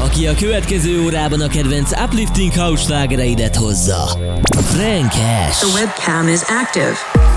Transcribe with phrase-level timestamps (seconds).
[0.00, 4.18] Aki a következő órában a kedvenc uplifting house slágereidet hozza.
[4.52, 5.58] Frankes.
[5.58, 7.29] The webcam is active.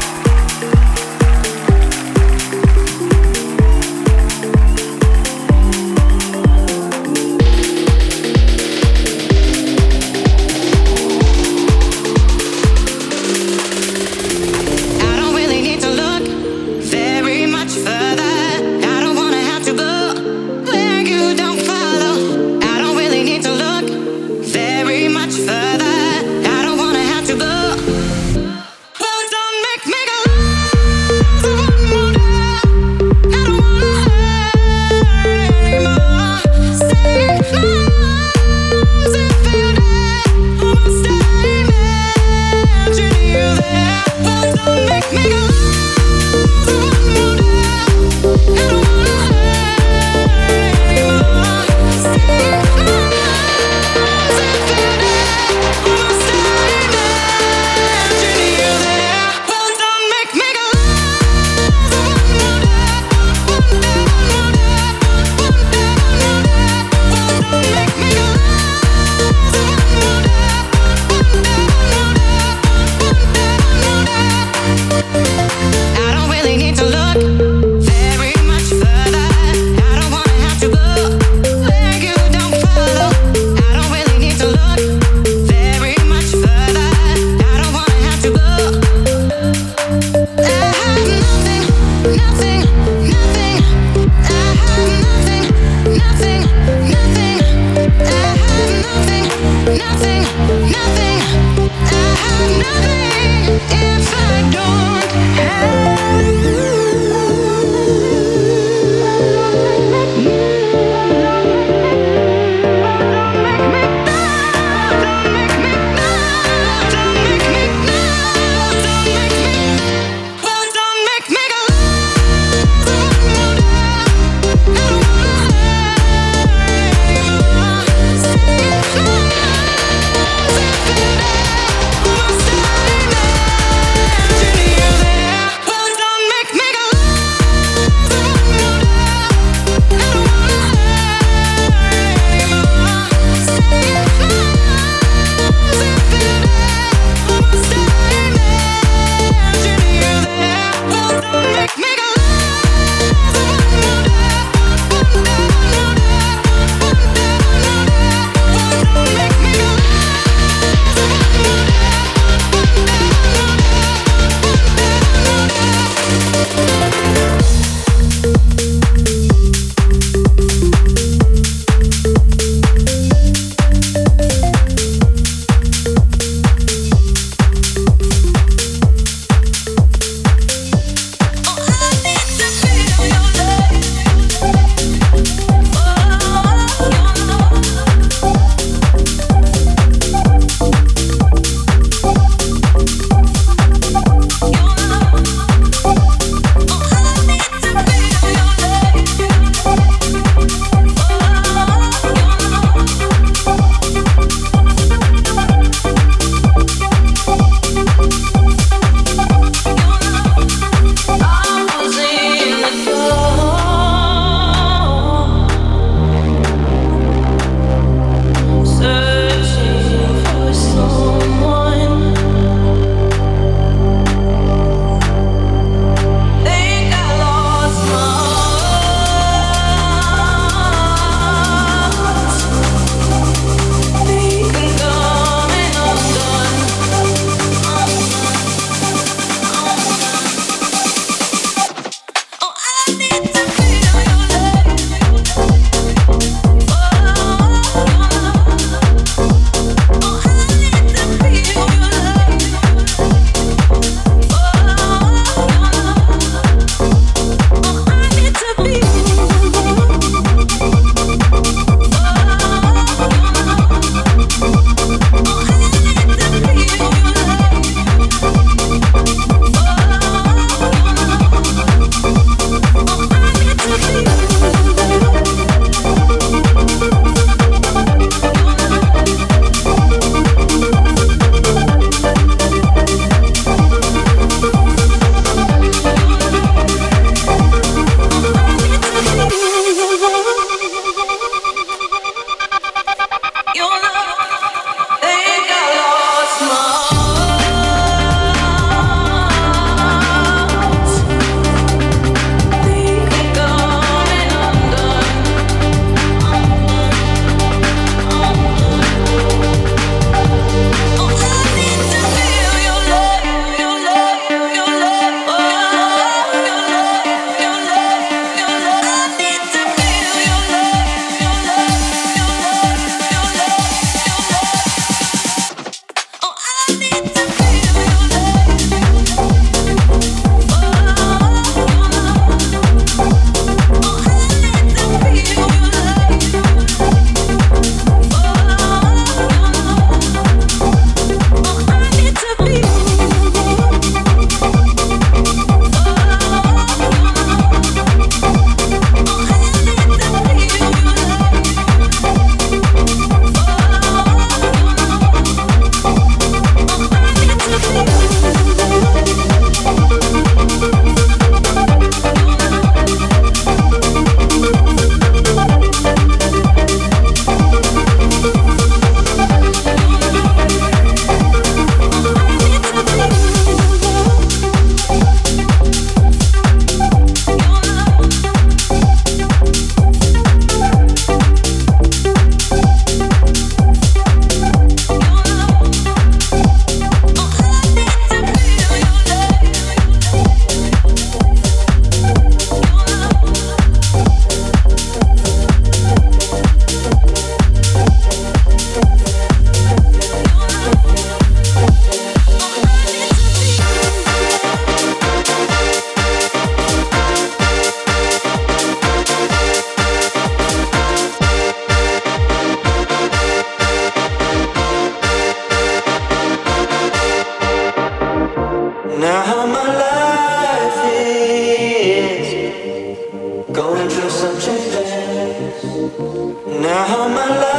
[425.63, 427.52] Now my life.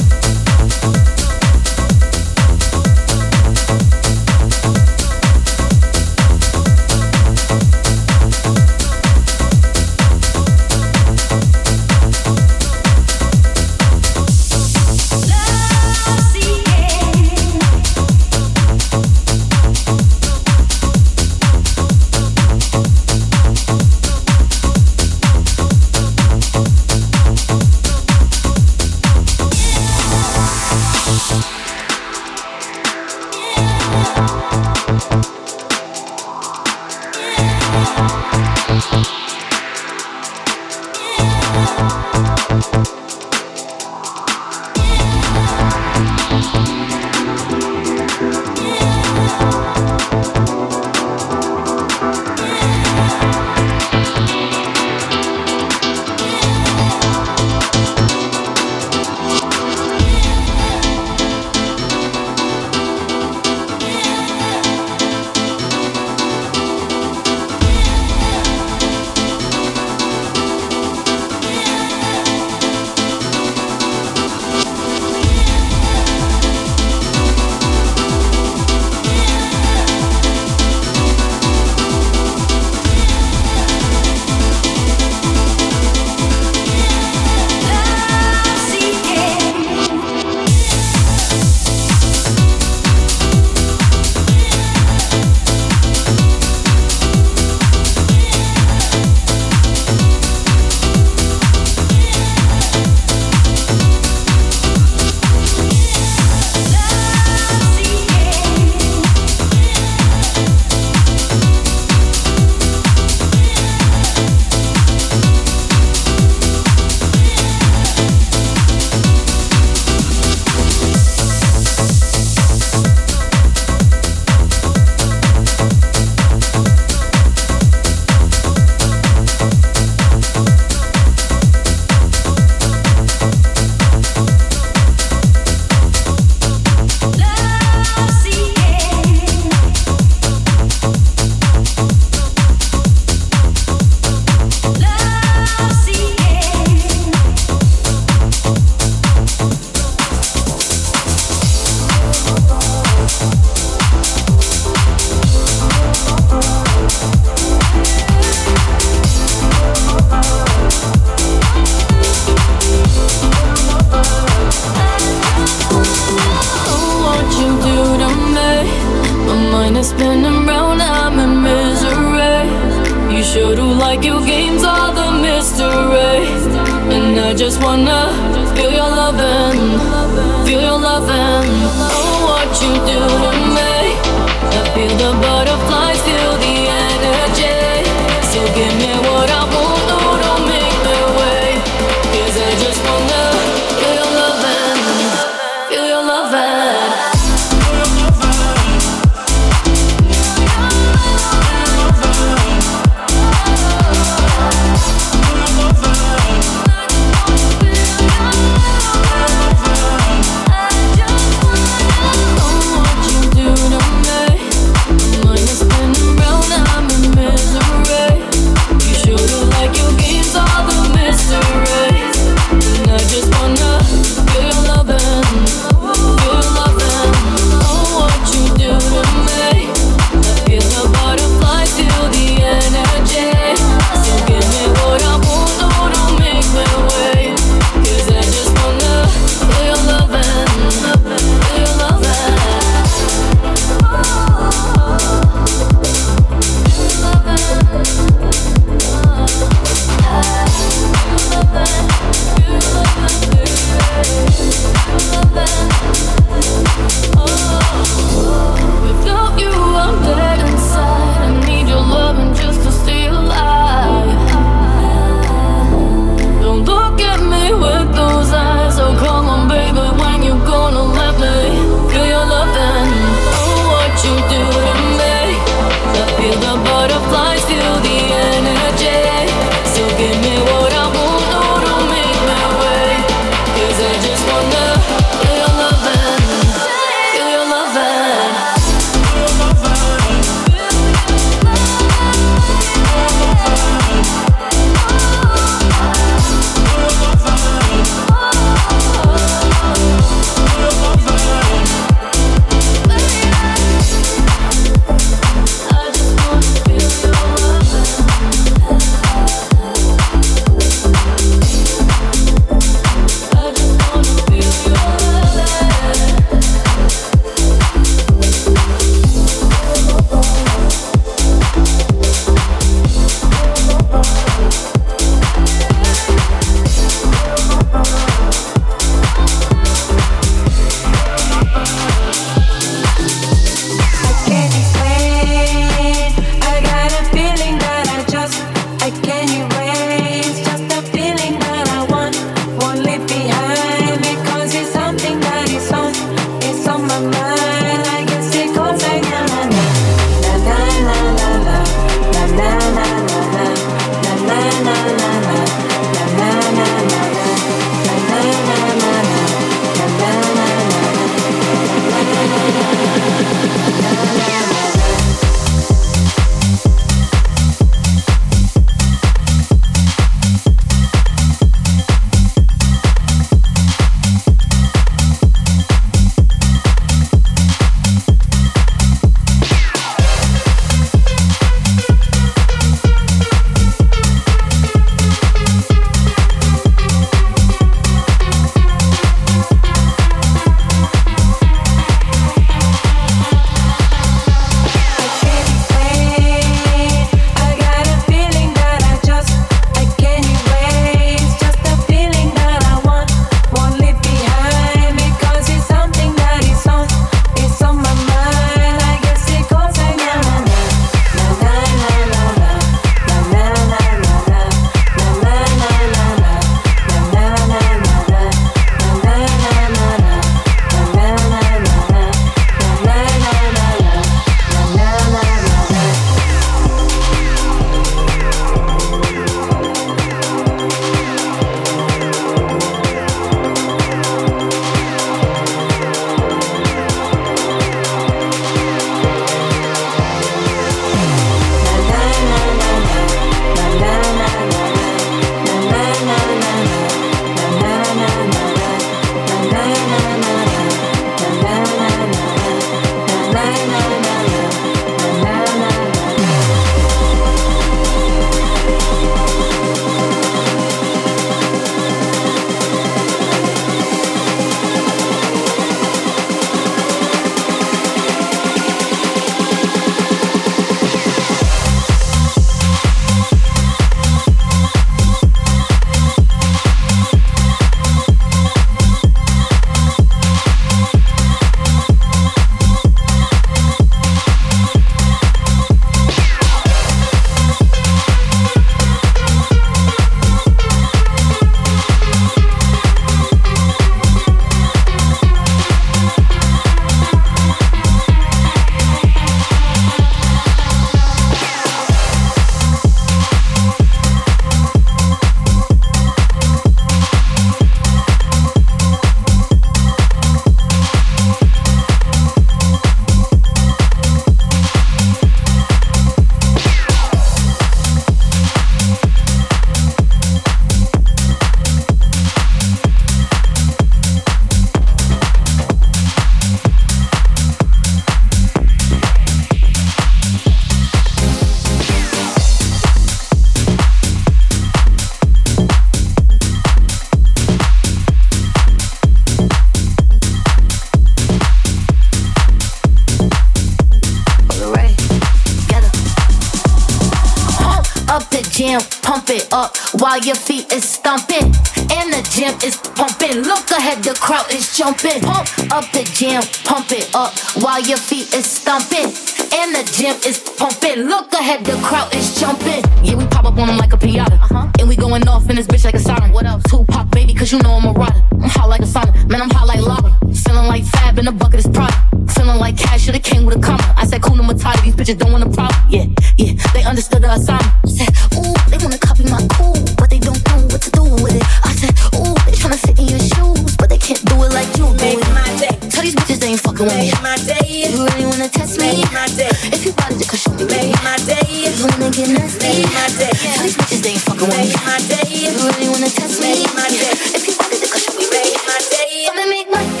[548.65, 551.45] It up while your feet is stomping.
[551.91, 553.41] And the gym is pumping.
[553.41, 555.21] Look ahead, the crowd is jumping.
[555.21, 559.40] Pump up the gym, pump it up while your feet is stomping.
[559.53, 561.03] And the gym is pumping.
[561.07, 562.83] Look ahead, the crowd is jumping.
[563.03, 564.39] Yeah, we pop up on them like a Piata.
[564.41, 564.71] Uh-huh.
[564.79, 566.31] And we going off in this bitch like a siren.
[566.31, 566.63] What else?
[566.69, 568.23] Tupac, baby, cause you know I'm a rider.
[568.33, 569.11] I'm hot like a sauna.
[569.29, 570.15] Man, I'm hot like lava.
[570.33, 571.95] Feeling like fab in a bucket is Prada.
[572.29, 573.83] Feeling like cash should've came with a comma.
[573.97, 575.79] I said, cool, Matata, these bitches don't want a problem.
[575.89, 576.05] Yeah,
[576.37, 577.71] yeah, they understood the assignment.
[577.83, 581.03] I said, ooh, they wanna copy my cool, but they don't know what to do
[581.03, 581.43] with it.
[581.65, 584.69] I said, ooh, they tryna fit in your shoes, but they can't do it like
[584.77, 585.29] you do Make it.
[585.35, 585.75] my day.
[585.89, 587.11] Tell these bitches they ain't fucking with me.
[587.21, 587.60] My day.
[587.91, 589.03] You really wanna test me?
[589.03, 589.51] Make my day.
[589.67, 590.95] If you bought it, me, baby.
[590.95, 591.43] Make my day.
[591.75, 592.87] You wanna get nasty?
[592.87, 593.35] Make my day.
[593.35, 594.71] Tell these bitches they ain't fucking with me.
[594.71, 595.27] Make my day.
[595.27, 596.55] You really wanna test me?
[596.55, 597.11] Make my day.
[597.35, 598.31] If you bought it, show me.
[598.31, 599.27] Make my day.
[599.27, 600.00] Come and make my day.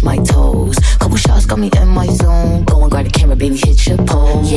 [0.00, 0.76] Touch my toes.
[0.98, 2.64] Couple shots got me in my zone.
[2.64, 4.52] Go and grab the camera, baby, hit your pose.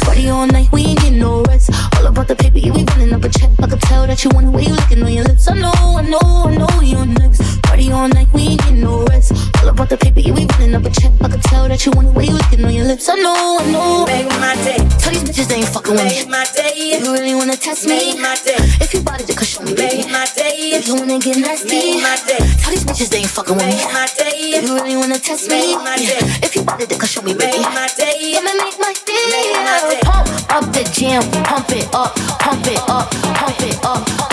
[0.00, 1.70] Party all night, we ain't getting no rest.
[1.96, 3.50] All about the paper, yeah, we running up a check.
[3.62, 5.48] I could tell that you want the way you looking on your lips.
[5.48, 7.62] I know, I know, I know you're next.
[7.62, 9.32] Party all night, we ain't getting no rest.
[9.66, 11.10] All about the paper, yeah, we running up a check.
[11.18, 13.10] I could tell that you want the way you looking on your lips.
[13.10, 14.06] I know, I know.
[14.06, 14.78] Make my day.
[15.02, 16.22] Tell these bitches they ain't fucking with me.
[16.22, 16.94] Make my day.
[16.94, 18.14] If You really wanna test me?
[18.14, 18.54] Make my day.
[18.78, 20.06] If you bought it, just show me, baby.
[20.06, 20.54] Make my day.
[20.70, 22.38] If you wanna get nasty, Make my day.
[22.62, 23.74] tell these bitches they ain't fucking with me.
[23.74, 24.38] Make my day.
[24.54, 25.74] If You really wanna test me?
[25.74, 26.22] Make my day.
[26.46, 27.58] If you bought it, just show me, baby.
[27.58, 28.38] Make my day.
[28.38, 29.26] And make my day.
[29.34, 30.00] Make my day.
[30.06, 34.25] Pump up the gym, pump it up, pump it up, pump it up, pump it